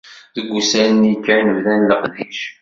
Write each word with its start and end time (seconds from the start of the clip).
Deg 0.35 0.45
wussan-nni 0.51 1.13
kan 1.25 1.45
bdan 1.57 1.81
leqdic. 1.89 2.39